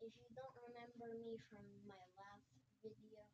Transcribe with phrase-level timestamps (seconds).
[0.00, 2.52] if you don't remember me from my last
[2.84, 3.24] video,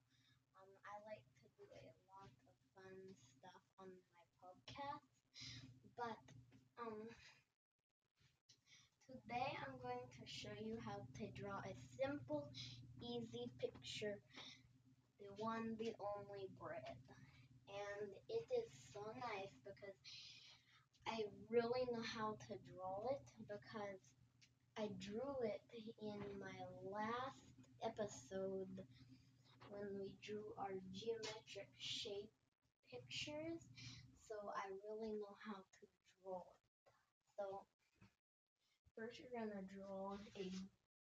[0.55, 5.03] um, I like to do a lot of fun stuff on my podcast.
[5.99, 6.23] But
[6.79, 7.11] um,
[9.11, 12.47] today I'm going to show you how to draw a simple,
[13.03, 14.23] easy picture,
[15.19, 16.95] the one, the only bread.
[17.67, 19.99] And it is so nice because
[21.11, 23.99] I really know how to draw it because
[24.79, 25.61] I drew it
[26.01, 27.45] in my last
[27.85, 28.73] episode
[29.69, 32.33] when we drew our geometric shape
[32.89, 33.69] pictures.
[34.25, 35.83] So I really know how to
[36.25, 36.63] draw it.
[37.37, 37.69] So
[38.97, 40.49] first you're going to draw a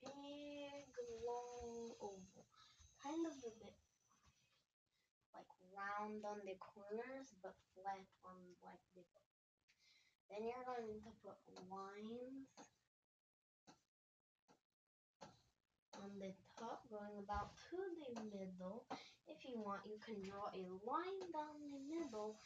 [0.03, 0.91] big
[1.23, 2.47] long oval.
[2.99, 3.79] Kind of a bit
[5.31, 9.03] like round on the corners but flat on like the
[10.29, 11.37] then you're going to put
[11.69, 12.42] lines
[16.19, 18.85] the top going about to the middle.
[19.25, 22.37] If you want, you can draw a line down the middle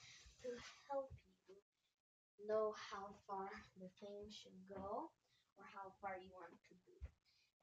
[0.43, 0.49] to
[0.87, 1.11] help
[1.47, 3.49] you know how far
[3.81, 5.11] the thing should go
[5.57, 6.95] or how far you want to do.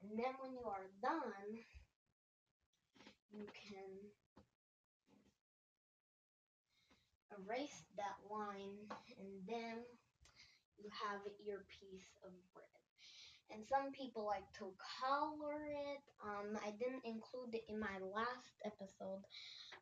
[0.02, 1.62] And then when you are done,
[3.32, 3.90] you can
[7.34, 8.86] erase that line
[9.18, 9.82] and then
[10.78, 12.74] you have your piece of bread
[13.54, 16.02] and some people like to color it.
[16.18, 19.22] Um, I didn't include it in my last episode,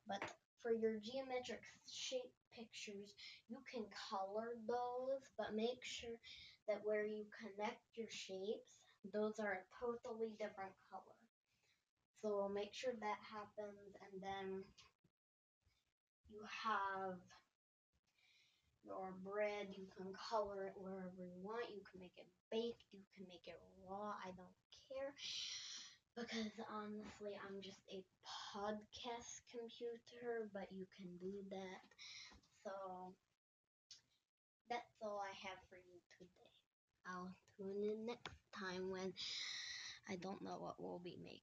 [0.06, 0.20] but
[0.62, 3.14] for your geometric shape pictures,
[3.48, 6.16] you can color those, but make sure
[6.68, 11.18] that where you connect your shapes, those are a totally different color.
[12.22, 14.64] So make sure that happens, and then
[16.30, 17.18] you have
[18.84, 19.70] your bread.
[19.74, 21.70] You can color it wherever you want.
[21.70, 22.84] You can make it baked.
[22.92, 24.14] You can make it raw.
[24.22, 24.56] I don't
[24.90, 25.14] care.
[26.14, 28.04] Because honestly, I'm just a
[28.52, 31.80] podcast computer, but you can do that.
[32.64, 33.14] So
[34.68, 36.52] that's all I have for you today.
[37.06, 39.12] I'll tune in next time when
[40.08, 41.42] I don't know what we'll be making.